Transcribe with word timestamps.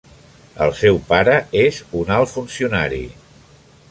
El 0.67 0.71
seu 0.79 0.97
pare 1.11 1.35
és 1.65 1.83
un 2.01 2.11
alt 2.17 2.33
funcionari. 2.33 3.05